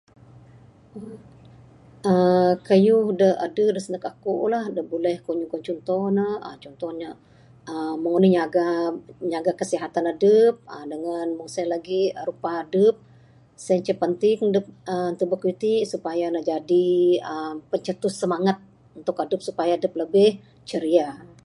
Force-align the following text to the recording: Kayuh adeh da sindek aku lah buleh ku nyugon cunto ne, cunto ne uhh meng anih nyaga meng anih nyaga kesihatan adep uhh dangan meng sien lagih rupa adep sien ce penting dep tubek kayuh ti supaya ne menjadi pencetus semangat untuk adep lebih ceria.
Kayuh 2.67 3.03
adeh 3.45 3.69
da 3.75 3.79
sindek 3.83 4.07
aku 4.11 4.33
lah 4.53 4.63
buleh 4.91 5.17
ku 5.25 5.31
nyugon 5.39 5.61
cunto 5.67 5.97
ne, 6.17 6.27
cunto 6.63 6.87
ne 6.99 7.09
uhh 7.71 7.93
meng 8.01 8.15
anih 8.17 8.33
nyaga 8.37 8.65
meng 8.95 8.95
anih 9.19 9.31
nyaga 9.33 9.51
kesihatan 9.59 10.05
adep 10.13 10.55
uhh 10.71 10.85
dangan 10.91 11.27
meng 11.37 11.49
sien 11.53 11.67
lagih 11.73 12.05
rupa 12.27 12.49
adep 12.63 12.95
sien 13.65 13.79
ce 13.85 13.93
penting 14.01 14.39
dep 14.55 14.65
tubek 15.17 15.39
kayuh 15.41 15.59
ti 15.63 15.73
supaya 15.93 16.25
ne 16.27 16.33
menjadi 16.39 16.85
pencetus 17.69 18.13
semangat 18.21 18.57
untuk 18.99 19.17
adep 19.75 19.91
lebih 20.01 20.31
ceria. 20.69 21.07